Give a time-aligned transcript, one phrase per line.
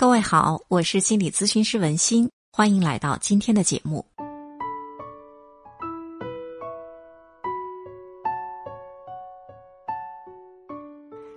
[0.00, 4.02] 各位好，我是心理咨询师文心，欢迎来到今天的节目。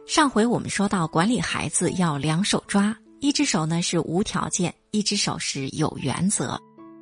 [0.07, 6.57] 上回我们说到，管理孩子要两手抓，一只手呢是无条件，一只手是有原则。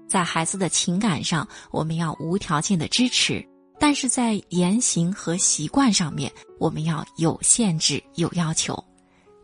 [0.09, 3.47] 在孩子的情感上，我们要无条件的支持，
[3.79, 8.83] 但是在言行和习惯上面，我们要有限制、有要求。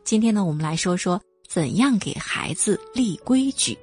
[0.04, 1.22] 今天呢，我们来说说。
[1.48, 3.78] 怎样给孩子立规矩？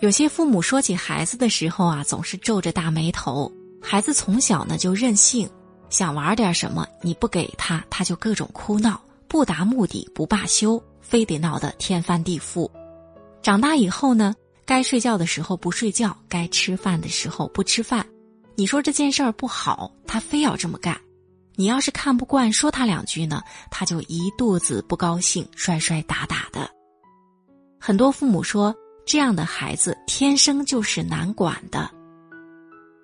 [0.00, 3.50] 有些父母说起孩子的时候啊，总是皱着大眉头。
[3.80, 5.48] 孩子从小呢就任性，
[5.90, 12.68] 想玩点什么，你不给他，他就各种哭闹，不达目的不罢休，非得闹得天翻地覆。
[13.40, 14.34] 长大以后呢，
[14.64, 18.04] 该睡觉的时候不睡觉，该吃饭的时候不吃饭。
[18.56, 21.00] 你说这件事儿不好，他非要这么干。
[21.54, 26.70] 你要是看不惯，说他两句呢，他就一肚子不高兴，摔摔打打的。
[27.78, 28.74] 很多父母说，
[29.04, 31.90] 这样的孩子天生就是难管的。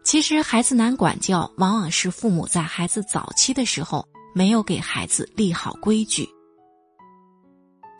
[0.04, 6.26] 其实，孩子难管教，往往是父母在孩子早期的时候没有给孩子立好规矩。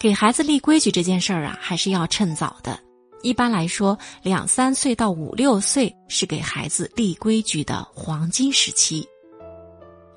[0.01, 2.79] 给孩子立规矩这件事儿啊，还是要趁早的。
[3.23, 9.07] 一般来说，两三岁到五六岁是给孩子立规矩的黄金时期。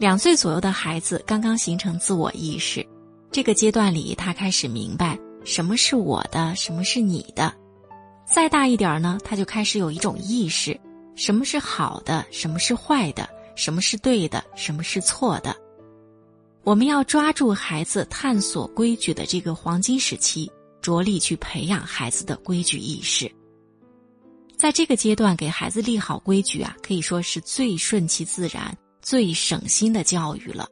[0.02, 2.84] 两岁左右的孩子刚刚形成自我意识，
[3.32, 7.54] 这个阶段里，他开始明白什么是我的，什么是你的。
[8.26, 10.76] 再大一点呢，他就开始有一种意识，
[11.16, 15.56] 什么是好的，什么是坏的，什么是对的，什么是错的。
[16.64, 23.32] 我们要抓住孩子探索规矩的这个黄金时期，着力去培养孩子的规矩意识。
[24.58, 28.76] 在这个阶段，给孩子立好规矩啊，可以说是最顺其自然。
[29.02, 30.68] 最省心的教育了。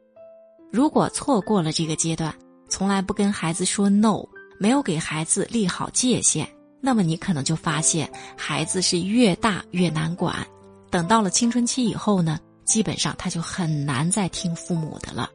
[0.72, 2.34] 如果错过了这个阶段，
[2.68, 4.22] 从来不跟孩子说 no，
[4.58, 6.48] 没有给孩子立好界限，
[6.80, 10.46] 那么你可能就发现孩子是越大越难管。
[10.90, 15.28] 等到了青春期以后呢，基本上他就很难再听父母的了。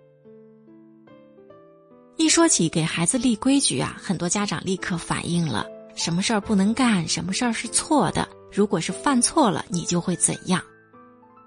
[2.17, 5.65] 一说起给孩子立规矩啊，很多家长立刻反应了：
[5.95, 10.63] 什么事儿不能干，什么事儿是错的，如果是犯错了，你就会怎样？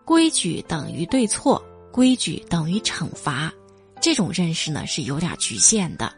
[0.09, 3.53] 规矩等于对错，规矩等于惩罚，
[4.01, 6.11] 这种认识呢是有点局限的。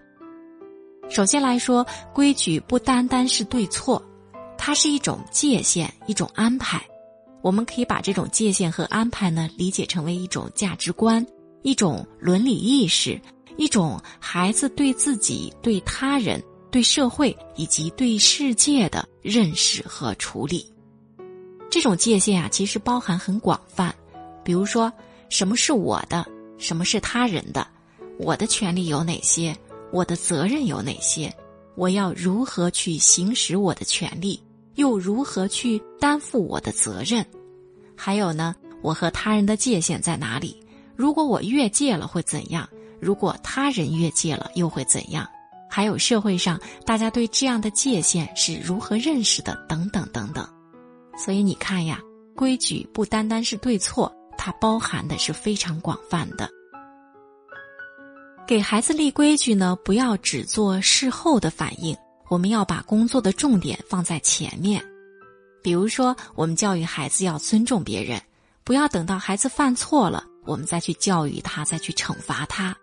[1.08, 1.84] 首先来说，
[2.14, 4.00] 规矩不单单是对错，
[4.56, 6.80] 它是一种界限，一种安排。
[7.42, 11.26] 我们可以把这种界限和安排呢理解成为一种价值观，
[11.62, 13.20] 一种伦理意识，
[13.56, 16.40] 一种孩子对自己、对他人、
[16.70, 20.64] 对社会以及对世界的认识和处理。
[21.70, 23.94] 这种界限啊，其实包含很广泛，
[24.42, 24.92] 比如说，
[25.28, 26.26] 什么是我的，
[26.58, 27.66] 什么是他人的，
[28.18, 29.56] 我的权利有哪些，
[29.92, 31.32] 我的责任有哪些，
[31.76, 34.42] 我要如何去行使我的权利，
[34.74, 37.24] 又如何去担负我的责任？
[37.96, 40.60] 还有呢，我和他人的界限在哪里？
[40.96, 42.68] 如果我越界了会怎样？
[42.98, 45.26] 如果他人越界了又会怎样？
[45.70, 49.54] 还有社会上大家对这样的界限是如何认识的？
[49.68, 50.46] 等等等等。
[51.22, 52.00] 所以你看呀，
[52.34, 56.48] 规矩不单单是对错，它包含的是非常广泛的。
[58.46, 61.94] 给孩子立规矩呢，不要只做事后的反应，
[62.30, 64.82] 我们要把工作的重点放在前面。
[65.62, 68.18] 比如说，我们教育孩子要尊重别人，
[68.64, 72.74] 不要等到孩子犯错了，我们再去教育他，再去惩罚他。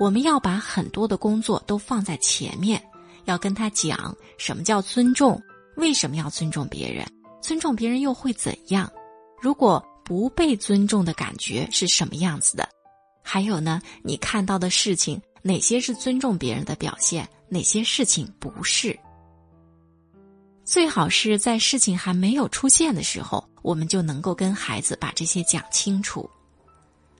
[0.00, 2.82] 我们要把很多的工作都放在前面，
[3.26, 5.40] 要跟他讲什么叫尊重，
[5.76, 7.06] 为什么要尊重别人。
[7.40, 8.90] 尊重别人又会怎样？
[9.40, 12.68] 如果不被尊重的感觉是什么样子的？
[13.22, 13.80] 还有呢？
[14.02, 17.28] 你看到的事情，哪些是尊重别人的表现？
[17.48, 18.98] 哪些事情不是？
[20.64, 26.28] 最好是在事情还没有出现的时候，我们就能够跟孩子把这些讲清楚。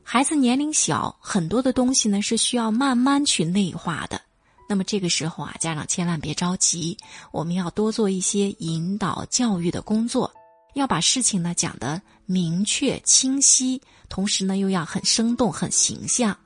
[0.02, 4.20] 孩子年龄小，很多的东西呢是需要慢慢去内化的。
[4.68, 6.96] 那么这个时候啊，家长千万别着急，
[7.32, 10.30] 我们要多做一些引导教育的工作，
[10.74, 13.80] 要把事情呢讲得明确清晰，
[14.10, 16.36] 同时呢又要很生动、很形象。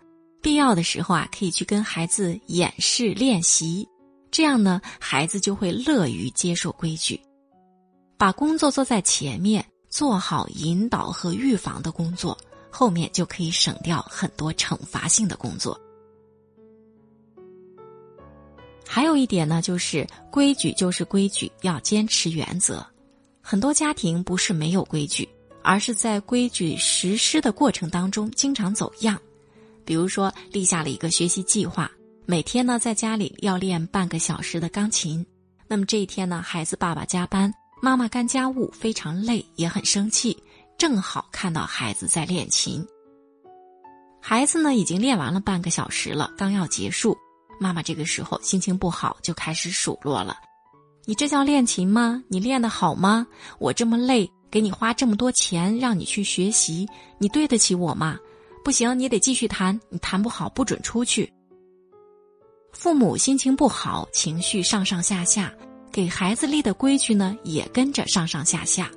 [0.41, 3.89] 必要的时候啊，可以去跟孩子演示练习，
[4.31, 7.21] 这样呢，孩子就会乐于接受规矩。
[8.17, 12.39] 把工作做在前面，做好引导和预防的工作，
[12.71, 15.77] 后面就可以省掉很多惩罚性的工作。
[18.87, 22.85] 还有一点呢，就是规矩就是规矩，要坚持原则。
[23.41, 25.29] 很多家庭不是没有规矩，
[25.63, 29.19] 而是在规矩实施的过程当中经常走样。
[29.85, 31.91] 比如说，立下了一个学习计划，
[32.25, 35.25] 每天呢在家里要练半个小时的钢琴。
[35.67, 40.37] 那么这一天呢，孩子爸爸加班，妈妈干家务非常累，也很生气。
[40.79, 42.85] 正好看到孩子在练琴，
[44.21, 47.17] 孩子呢已经练完了半个小时了，刚要结束，
[47.63, 50.37] 妈妈这个时候心情不好，就开始数落了
[51.07, 52.23] ：“你这叫练琴吗？
[52.27, 53.25] 你练得好吗？
[53.61, 56.87] 我这么累，给你花这么多钱让你去学习，
[57.19, 58.19] 你对得起我吗？
[58.65, 61.33] 不行，你得继续弹，你弹不好不准出去。”
[62.75, 65.53] 父母心情不好，情绪上上下下，
[65.93, 68.91] 给孩子立的规矩呢也跟着上上下下。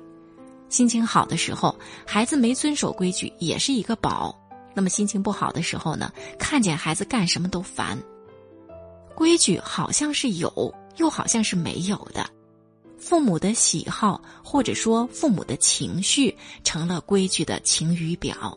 [0.68, 4.34] 心情好的时候，孩子没遵守规矩也是一个宝；
[4.74, 7.96] 那么心情不好的时候呢，看见孩子干什么都烦。
[9.16, 12.24] 规矩好像是有，又好像是没有的。
[12.96, 16.32] 父母的喜好或者说父母的情绪
[16.62, 18.56] 成了规矩的晴雨表，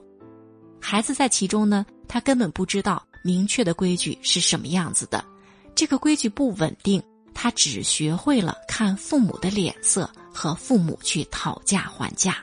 [0.80, 5.26] 孩子在其中呢，他根本不知道明确的规矩是什么样子的。
[5.74, 7.02] 这个规矩不稳定，
[7.34, 10.08] 他只学会了看父母的脸色。
[10.32, 12.38] 和父母去讨价还价。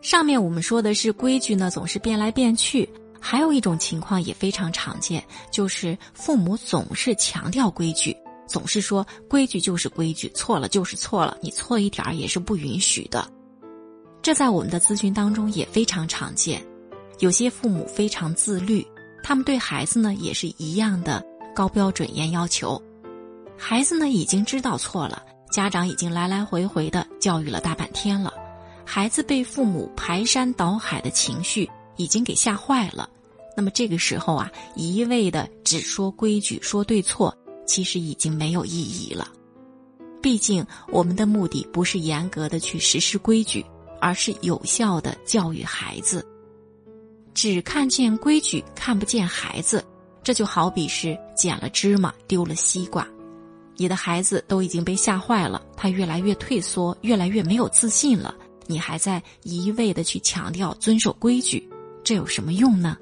[0.00, 2.88] 上面我们说的是规矩呢，总是变来变去。
[3.26, 8.14] 还有一种情况也非常常见，就是父母总是强调规矩，
[8.46, 13.26] 总是说规矩就是规矩，错了就是错了，你错一点儿也是不允许的。
[14.20, 16.62] 这在我们的咨询当中也非常常见。
[17.18, 18.86] 有些父母非常自律，
[19.22, 21.24] 他们对孩子呢也是一样的
[21.54, 22.80] 高标准严要求，
[23.56, 25.22] 孩子呢已经知道错了。
[25.50, 28.30] 家长已经来来回回的教育了大半天了，
[28.84, 33.08] 孩子被父母排山倒海的情绪已经给吓坏了。
[33.56, 37.36] 那么这个时候啊，一味的只说规矩、说对错，
[37.66, 39.28] 其实已经没有意义了。
[40.20, 43.64] 毕竟我们的目的不是严格的去实施规矩，
[44.00, 46.26] 而是有效的教育孩子。
[47.34, 49.84] 只看见规矩，看不见孩子，
[50.22, 53.06] 这就好比是捡了芝麻丢了西瓜。
[53.76, 58.34] 你的孩子都已经被吓坏了，他越来越退缩，越来越没有自信了。
[58.66, 61.68] 你还在一味的去强调遵守规矩，
[62.02, 62.96] 这有什么用呢？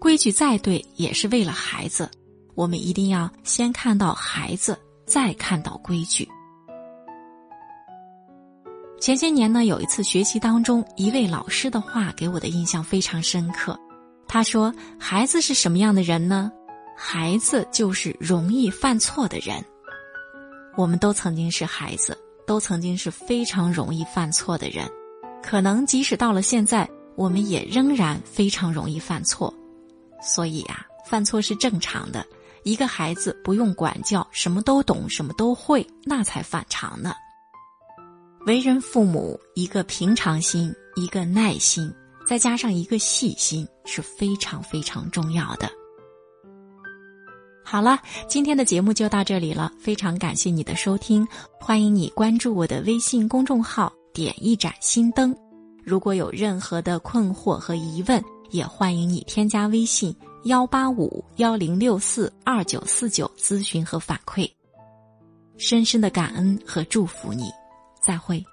[0.00, 2.10] 规矩再对，也是为了孩子。
[2.54, 4.76] 我们一定要先看到孩子，
[5.06, 6.26] 再看到规矩。
[8.98, 13.78] 前些年呢，有一次学习当中，一位老师的话给我的印象非常深刻。
[14.26, 16.50] 他说：“孩子是什么样的人呢？”
[16.96, 19.62] 孩子就是容易犯错的人，
[20.76, 22.16] 我们都曾经是孩子，
[22.46, 24.86] 都曾经是非常容易犯错的人，
[25.42, 29.52] 可能即使到了现在，我们也仍然非常容易犯错。
[30.22, 32.24] 所以啊，犯错是正常的。
[32.62, 37.14] 一个孩子不用管教，什么都懂，什么都会，那才反常呢。
[38.46, 41.90] 为人父母，一个平常心，一个耐心，
[42.26, 45.70] 再加上一个细心，是非常非常重要的。
[47.64, 51.26] 好了，今天的节目就到这里了，非常感谢你的收听，
[51.58, 55.34] 欢迎你关注我的微信公众号“点一盏心灯”。
[55.82, 60.14] 如果有任何的困惑和疑问，也欢迎你添加微信
[60.44, 64.50] 幺八五幺零六四二九四九咨询和反馈。
[65.56, 67.50] 深深的感恩和祝福你，
[68.00, 68.44] 再会。